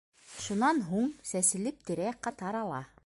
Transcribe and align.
Шунан 0.45 0.79
һуң, 0.87 1.11
сәселеп, 1.33 1.85
тирә-яҡҡа 1.91 2.35
тарала. 2.41 2.83